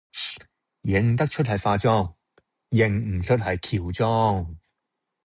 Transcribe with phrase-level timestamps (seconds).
[0.81, 2.15] 認得出係化妝，
[2.71, 4.55] 認唔出係喬妝